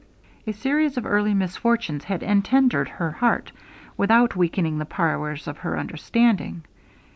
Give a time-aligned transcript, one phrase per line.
[0.47, 3.51] A series of early misfortunes had entendered her heart,
[3.97, 6.63] without weakening the powers of her understanding.